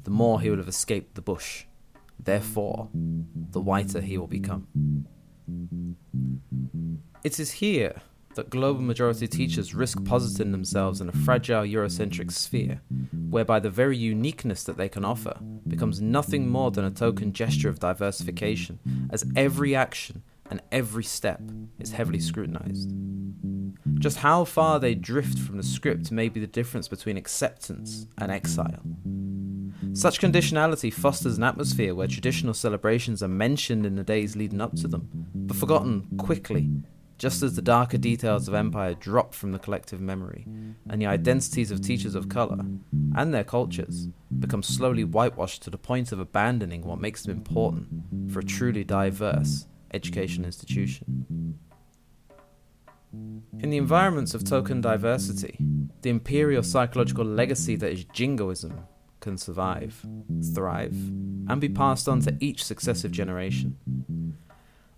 the 0.02 0.10
more 0.10 0.40
he 0.40 0.50
will 0.50 0.56
have 0.56 0.68
escaped 0.68 1.14
the 1.14 1.22
bush. 1.22 1.64
Therefore, 2.18 2.88
the 2.92 3.60
whiter 3.60 4.00
he 4.00 4.18
will 4.18 4.26
become. 4.26 4.66
It 7.22 7.38
is 7.38 7.52
here 7.52 8.02
that 8.34 8.50
global 8.50 8.82
majority 8.82 9.28
teachers 9.28 9.74
risk 9.74 10.04
positing 10.04 10.52
themselves 10.52 11.00
in 11.00 11.08
a 11.08 11.12
fragile 11.12 11.62
Eurocentric 11.62 12.32
sphere, 12.32 12.80
whereby 13.30 13.60
the 13.60 13.70
very 13.70 13.96
uniqueness 13.96 14.64
that 14.64 14.76
they 14.76 14.88
can 14.88 15.04
offer 15.04 15.38
becomes 15.68 16.00
nothing 16.00 16.48
more 16.48 16.70
than 16.70 16.84
a 16.84 16.90
token 16.90 17.32
gesture 17.32 17.68
of 17.68 17.78
diversification, 17.78 19.08
as 19.10 19.24
every 19.36 19.74
action 19.74 20.22
and 20.50 20.62
every 20.70 21.04
step 21.04 21.40
is 21.78 21.92
heavily 21.92 22.20
scrutinized. 22.20 22.92
Just 23.98 24.18
how 24.18 24.44
far 24.44 24.78
they 24.78 24.94
drift 24.94 25.38
from 25.38 25.56
the 25.56 25.62
script 25.62 26.12
may 26.12 26.28
be 26.28 26.40
the 26.40 26.46
difference 26.46 26.88
between 26.88 27.16
acceptance 27.16 28.06
and 28.18 28.30
exile. 28.30 28.82
Such 29.92 30.20
conditionality 30.20 30.92
fosters 30.92 31.38
an 31.38 31.44
atmosphere 31.44 31.94
where 31.94 32.06
traditional 32.06 32.54
celebrations 32.54 33.22
are 33.22 33.28
mentioned 33.28 33.86
in 33.86 33.96
the 33.96 34.04
days 34.04 34.36
leading 34.36 34.60
up 34.60 34.74
to 34.76 34.88
them, 34.88 35.08
but 35.34 35.56
forgotten 35.56 36.06
quickly, 36.18 36.70
just 37.18 37.42
as 37.42 37.56
the 37.56 37.62
darker 37.62 37.96
details 37.96 38.46
of 38.46 38.54
empire 38.54 38.94
drop 38.94 39.32
from 39.32 39.52
the 39.52 39.58
collective 39.58 40.00
memory, 40.00 40.46
and 40.88 41.00
the 41.00 41.06
identities 41.06 41.70
of 41.70 41.80
teachers 41.80 42.14
of 42.14 42.28
colour 42.28 42.58
and 43.16 43.32
their 43.32 43.44
cultures 43.44 44.08
become 44.38 44.62
slowly 44.62 45.04
whitewashed 45.04 45.62
to 45.62 45.70
the 45.70 45.78
point 45.78 46.12
of 46.12 46.20
abandoning 46.20 46.82
what 46.82 47.00
makes 47.00 47.22
them 47.22 47.36
important 47.36 48.32
for 48.32 48.40
a 48.40 48.44
truly 48.44 48.84
diverse 48.84 49.66
education 49.94 50.44
institution. 50.44 51.58
In 53.60 53.70
the 53.70 53.76
environments 53.78 54.34
of 54.34 54.44
token 54.44 54.80
diversity, 54.80 55.58
the 56.02 56.10
imperial 56.10 56.62
psychological 56.62 57.24
legacy 57.24 57.74
that 57.76 57.90
is 57.90 58.04
jingoism 58.04 58.86
can 59.20 59.38
survive, 59.38 60.04
thrive, 60.54 60.94
and 61.48 61.60
be 61.60 61.68
passed 61.68 62.08
on 62.08 62.20
to 62.20 62.36
each 62.38 62.62
successive 62.62 63.10
generation. 63.10 63.76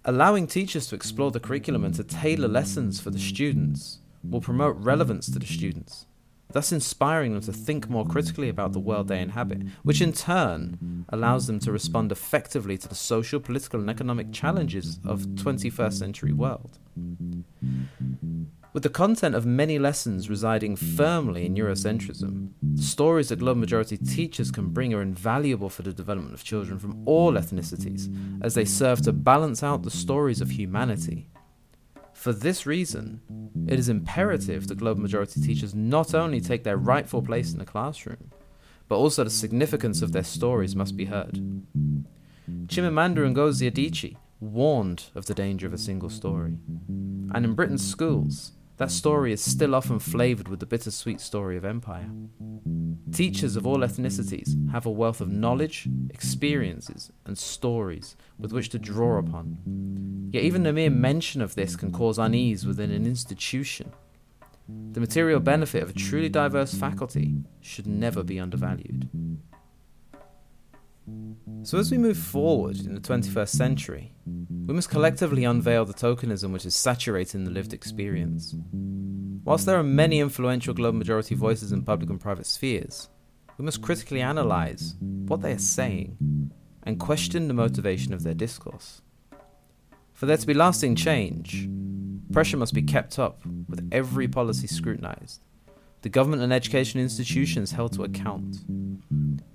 Allowing 0.04 0.46
teachers 0.46 0.86
to 0.88 0.94
explore 0.94 1.30
the 1.30 1.40
curriculum 1.40 1.84
and 1.84 1.94
to 1.94 2.04
tailor 2.04 2.48
lessons 2.48 3.00
for 3.00 3.10
the 3.10 3.18
students 3.18 4.00
will 4.22 4.40
promote 4.40 4.76
relevance 4.76 5.30
to 5.30 5.38
the 5.38 5.46
students, 5.46 6.06
thus 6.52 6.72
inspiring 6.72 7.32
them 7.32 7.42
to 7.42 7.52
think 7.52 7.88
more 7.88 8.06
critically 8.06 8.48
about 8.48 8.72
the 8.72 8.80
world 8.80 9.08
they 9.08 9.20
inhabit, 9.20 9.62
which 9.82 10.00
in 10.00 10.12
turn 10.12 11.04
allows 11.10 11.46
them 11.46 11.58
to 11.60 11.72
respond 11.72 12.10
effectively 12.10 12.78
to 12.78 12.88
the 12.88 12.94
social, 12.94 13.40
political, 13.40 13.80
and 13.80 13.90
economic 13.90 14.32
challenges 14.32 14.98
of 15.04 15.20
21st 15.20 15.92
century 15.92 16.32
world. 16.32 16.78
With 18.74 18.82
the 18.82 18.90
content 18.90 19.34
of 19.34 19.46
many 19.46 19.78
lessons 19.78 20.28
residing 20.28 20.76
firmly 20.76 21.46
in 21.46 21.54
Eurocentrism, 21.54 22.50
stories 22.78 23.30
that 23.30 23.40
global 23.40 23.60
majority 23.60 23.96
teachers 23.96 24.50
can 24.50 24.68
bring 24.68 24.92
are 24.94 25.02
invaluable 25.02 25.68
for 25.68 25.82
the 25.82 25.92
development 25.92 26.34
of 26.34 26.44
children 26.44 26.78
from 26.78 27.02
all 27.06 27.32
ethnicities, 27.32 28.08
as 28.42 28.54
they 28.54 28.64
serve 28.64 29.00
to 29.02 29.12
balance 29.12 29.62
out 29.62 29.82
the 29.82 29.90
stories 29.90 30.40
of 30.40 30.50
humanity. 30.50 31.28
For 32.18 32.32
this 32.32 32.66
reason, 32.66 33.20
it 33.68 33.78
is 33.78 33.88
imperative 33.88 34.66
that 34.66 34.78
global 34.78 35.00
majority 35.00 35.40
teachers 35.40 35.72
not 35.72 36.14
only 36.14 36.40
take 36.40 36.64
their 36.64 36.76
rightful 36.76 37.22
place 37.22 37.52
in 37.52 37.60
the 37.60 37.64
classroom, 37.64 38.32
but 38.88 38.96
also 38.96 39.22
the 39.22 39.30
significance 39.30 40.02
of 40.02 40.10
their 40.10 40.24
stories 40.24 40.74
must 40.74 40.96
be 40.96 41.04
heard. 41.04 41.40
Chimamanda 42.66 43.18
Ngozi 43.18 43.70
Adichie 43.70 44.16
warned 44.40 45.04
of 45.14 45.26
the 45.26 45.34
danger 45.34 45.68
of 45.68 45.72
a 45.72 45.78
single 45.78 46.10
story. 46.10 46.58
And 46.88 47.44
in 47.44 47.54
Britain's 47.54 47.88
schools, 47.88 48.50
that 48.78 48.90
story 48.90 49.32
is 49.32 49.40
still 49.40 49.76
often 49.76 50.00
flavoured 50.00 50.48
with 50.48 50.58
the 50.58 50.66
bittersweet 50.66 51.20
story 51.20 51.56
of 51.56 51.64
empire. 51.64 52.10
Teachers 53.12 53.54
of 53.54 53.64
all 53.64 53.78
ethnicities 53.78 54.70
have 54.72 54.86
a 54.86 54.90
wealth 54.90 55.20
of 55.20 55.30
knowledge, 55.30 55.88
experiences, 56.10 57.12
and 57.26 57.38
stories 57.38 58.16
with 58.40 58.52
which 58.52 58.70
to 58.70 58.78
draw 58.80 59.18
upon. 59.18 60.07
Yet, 60.30 60.44
even 60.44 60.62
the 60.62 60.72
mere 60.72 60.90
mention 60.90 61.40
of 61.40 61.54
this 61.54 61.76
can 61.76 61.90
cause 61.92 62.18
unease 62.18 62.66
within 62.66 62.90
an 62.90 63.06
institution. 63.06 63.92
the 64.92 65.00
material 65.00 65.40
benefit 65.40 65.82
of 65.82 65.90
a 65.90 65.94
truly 65.94 66.28
diverse 66.28 66.74
faculty 66.74 67.36
should 67.60 67.86
never 67.86 68.22
be 68.22 68.38
undervalued. 68.38 69.08
So, 71.62 71.78
as 71.78 71.90
we 71.90 71.96
move 71.96 72.18
forward 72.18 72.78
in 72.80 72.94
the 72.94 73.00
21st 73.00 73.48
century, 73.48 74.12
we 74.26 74.74
must 74.74 74.90
collectively 74.90 75.44
unveil 75.44 75.86
the 75.86 75.94
tokenism 75.94 76.52
which 76.52 76.66
is 76.66 76.74
saturating 76.74 77.44
the 77.44 77.50
lived 77.50 77.72
experience. 77.72 78.54
Whilst 79.44 79.64
there 79.64 79.78
are 79.78 79.82
many 79.82 80.20
influential 80.20 80.74
global 80.74 80.98
majority 80.98 81.34
voices 81.34 81.72
in 81.72 81.82
public 81.82 82.10
and 82.10 82.20
private 82.20 82.46
spheres, 82.46 83.08
we 83.56 83.64
must 83.64 83.80
critically 83.80 84.20
analyse 84.20 84.94
what 85.00 85.40
they 85.40 85.52
are 85.52 85.58
saying 85.58 86.52
and 86.82 87.00
question 87.00 87.48
the 87.48 87.54
motivation 87.54 88.12
of 88.12 88.22
their 88.22 88.34
discourse. 88.34 89.00
For 90.18 90.26
there 90.26 90.36
to 90.36 90.46
be 90.48 90.52
lasting 90.52 90.96
change, 90.96 91.68
pressure 92.32 92.56
must 92.56 92.74
be 92.74 92.82
kept 92.82 93.20
up 93.20 93.40
with 93.68 93.88
every 93.92 94.26
policy 94.26 94.66
scrutinised, 94.66 95.40
the 96.02 96.08
government 96.08 96.42
and 96.42 96.52
education 96.52 96.98
institutions 97.00 97.70
held 97.70 97.92
to 97.92 98.02
account. 98.02 98.64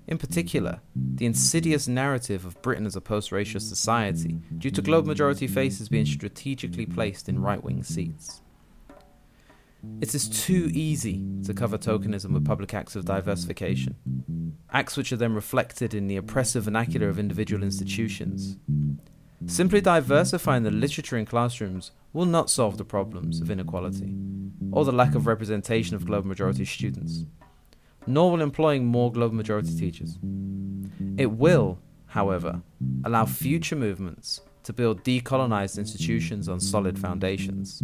In 0.06 0.16
particular, 0.16 0.80
the 0.96 1.26
insidious 1.26 1.86
narrative 1.86 2.46
of 2.46 2.62
Britain 2.62 2.86
as 2.86 2.96
a 2.96 3.02
post 3.02 3.30
racial 3.30 3.60
society, 3.60 4.38
due 4.56 4.70
to 4.70 4.80
global 4.80 5.08
majority 5.08 5.46
faces 5.46 5.90
being 5.90 6.06
strategically 6.06 6.86
placed 6.86 7.28
in 7.28 7.42
right 7.42 7.62
wing 7.62 7.82
seats. 7.82 8.40
It 10.00 10.14
is 10.14 10.30
too 10.30 10.70
easy 10.72 11.22
to 11.44 11.52
cover 11.52 11.76
tokenism 11.76 12.32
with 12.32 12.46
public 12.46 12.72
acts 12.72 12.96
of 12.96 13.04
diversification, 13.04 13.96
acts 14.72 14.96
which 14.96 15.12
are 15.12 15.16
then 15.16 15.34
reflected 15.34 15.92
in 15.92 16.06
the 16.06 16.16
oppressive 16.16 16.64
vernacular 16.64 17.10
of 17.10 17.18
individual 17.18 17.62
institutions. 17.62 18.56
Simply 19.46 19.80
diversifying 19.80 20.62
the 20.62 20.70
literature 20.70 21.18
in 21.18 21.26
classrooms 21.26 21.92
will 22.12 22.24
not 22.24 22.48
solve 22.48 22.78
the 22.78 22.84
problems 22.84 23.40
of 23.40 23.50
inequality 23.50 24.14
or 24.72 24.84
the 24.84 24.92
lack 24.92 25.14
of 25.14 25.26
representation 25.26 25.94
of 25.94 26.06
global 26.06 26.28
majority 26.28 26.64
students, 26.64 27.24
nor 28.06 28.32
will 28.32 28.40
employing 28.40 28.86
more 28.86 29.12
global 29.12 29.36
majority 29.36 29.76
teachers. 29.78 30.18
It 31.18 31.32
will, 31.32 31.78
however, 32.06 32.62
allow 33.04 33.26
future 33.26 33.76
movements 33.76 34.40
to 34.62 34.72
build 34.72 35.04
decolonized 35.04 35.78
institutions 35.78 36.48
on 36.48 36.58
solid 36.58 36.98
foundations. 36.98 37.82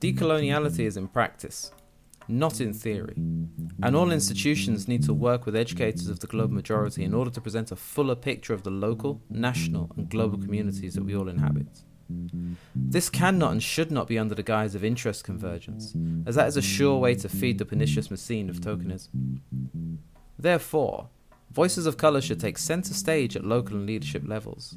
Decoloniality 0.00 0.80
is 0.80 0.96
in 0.96 1.08
practice, 1.08 1.72
not 2.28 2.60
in 2.60 2.72
theory, 2.72 3.14
and 3.82 3.96
all 3.96 4.10
institutions 4.10 4.86
need 4.86 5.02
to 5.04 5.14
work 5.14 5.46
with 5.46 5.56
educators 5.56 6.08
of 6.08 6.20
the 6.20 6.26
global 6.26 6.54
majority 6.54 7.04
in 7.04 7.14
order 7.14 7.30
to 7.30 7.40
present 7.40 7.72
a 7.72 7.76
fuller 7.76 8.14
picture 8.14 8.54
of 8.54 8.62
the 8.62 8.70
local, 8.70 9.22
national, 9.30 9.90
and 9.96 10.08
global 10.10 10.38
communities 10.38 10.94
that 10.94 11.04
we 11.04 11.16
all 11.16 11.28
inhabit. 11.28 11.84
This 12.74 13.10
cannot 13.10 13.52
and 13.52 13.62
should 13.62 13.90
not 13.90 14.08
be 14.08 14.18
under 14.18 14.34
the 14.34 14.42
guise 14.42 14.74
of 14.74 14.84
interest 14.84 15.24
convergence, 15.24 15.94
as 16.26 16.34
that 16.36 16.48
is 16.48 16.56
a 16.56 16.62
sure 16.62 16.98
way 16.98 17.14
to 17.16 17.28
feed 17.28 17.58
the 17.58 17.64
pernicious 17.64 18.10
machine 18.10 18.48
of 18.48 18.60
tokenism. 18.60 19.38
Therefore, 20.38 21.08
voices 21.50 21.86
of 21.86 21.96
colour 21.96 22.20
should 22.20 22.40
take 22.40 22.58
centre 22.58 22.94
stage 22.94 23.36
at 23.36 23.44
local 23.44 23.76
and 23.76 23.86
leadership 23.86 24.22
levels. 24.26 24.76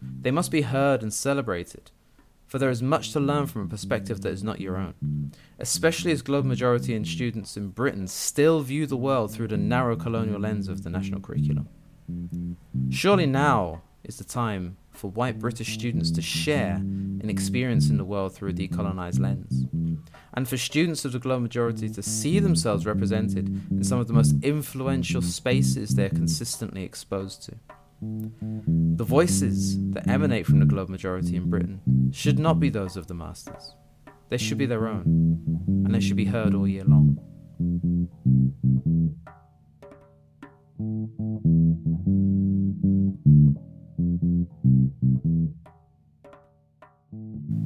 They 0.00 0.30
must 0.30 0.50
be 0.50 0.62
heard 0.62 1.02
and 1.02 1.12
celebrated, 1.12 1.90
for 2.52 2.58
there 2.58 2.68
is 2.68 2.82
much 2.82 3.12
to 3.12 3.18
learn 3.18 3.46
from 3.46 3.62
a 3.62 3.66
perspective 3.66 4.20
that 4.20 4.28
is 4.28 4.44
not 4.44 4.60
your 4.60 4.76
own, 4.76 5.32
especially 5.58 6.12
as 6.12 6.20
global 6.20 6.46
majority 6.46 6.94
and 6.94 7.08
students 7.08 7.56
in 7.56 7.70
Britain 7.70 8.06
still 8.06 8.60
view 8.60 8.84
the 8.86 8.94
world 8.94 9.32
through 9.32 9.48
the 9.48 9.56
narrow 9.56 9.96
colonial 9.96 10.38
lens 10.38 10.68
of 10.68 10.84
the 10.84 10.90
national 10.90 11.18
curriculum. 11.18 11.66
Surely 12.90 13.24
now 13.24 13.80
is 14.04 14.18
the 14.18 14.24
time 14.24 14.76
for 14.90 15.10
white 15.12 15.38
British 15.38 15.72
students 15.72 16.10
to 16.10 16.20
share 16.20 16.74
an 16.74 17.30
experience 17.30 17.88
in 17.88 17.96
the 17.96 18.04
world 18.04 18.34
through 18.34 18.50
a 18.50 18.52
decolonized 18.52 19.18
lens, 19.18 19.64
and 20.34 20.46
for 20.46 20.58
students 20.58 21.06
of 21.06 21.12
the 21.12 21.18
global 21.18 21.40
majority 21.40 21.88
to 21.88 22.02
see 22.02 22.38
themselves 22.38 22.84
represented 22.84 23.48
in 23.70 23.82
some 23.82 23.98
of 23.98 24.08
the 24.08 24.12
most 24.12 24.34
influential 24.42 25.22
spaces 25.22 25.94
they're 25.94 26.10
consistently 26.10 26.82
exposed 26.82 27.44
to. 27.44 27.54
The 28.02 29.04
voices 29.04 29.78
that 29.92 30.08
emanate 30.08 30.44
from 30.44 30.58
the 30.58 30.66
global 30.66 30.90
majority 30.90 31.36
in 31.36 31.48
Britain 31.48 32.10
should 32.12 32.36
not 32.36 32.58
be 32.58 32.68
those 32.68 32.96
of 32.96 33.06
the 33.06 33.14
masters. 33.14 33.76
They 34.28 34.38
should 34.38 34.58
be 34.58 34.66
their 34.66 34.88
own, 34.88 35.04
and 35.84 35.94
they 35.94 36.00
should 36.00 36.16
be 36.16 36.24
heard 36.24 36.52
all 36.52 36.66
year 36.66 36.82
long. 36.84 37.18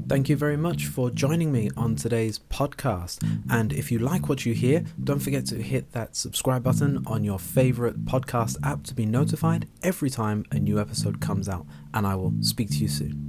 Thank 0.08 0.28
you 0.28 0.36
very 0.36 0.56
much 0.56 0.86
for 0.86 1.10
joining 1.10 1.50
me 1.50 1.68
on 1.76 1.96
today's 1.96 2.38
podcast. 2.38 3.26
And 3.50 3.72
if 3.72 3.90
you 3.90 3.98
like 3.98 4.28
what 4.28 4.46
you 4.46 4.54
hear, 4.54 4.84
don't 5.02 5.18
forget 5.18 5.46
to 5.46 5.60
hit 5.60 5.90
that 5.92 6.14
subscribe 6.14 6.62
button 6.62 7.02
on 7.08 7.24
your 7.24 7.40
favorite 7.40 8.04
podcast 8.04 8.56
app 8.62 8.84
to 8.84 8.94
be 8.94 9.04
notified 9.04 9.68
every 9.82 10.08
time 10.08 10.44
a 10.52 10.60
new 10.60 10.78
episode 10.78 11.20
comes 11.20 11.48
out. 11.48 11.66
And 11.92 12.06
I 12.06 12.14
will 12.14 12.34
speak 12.40 12.70
to 12.70 12.76
you 12.76 12.88
soon. 12.88 13.25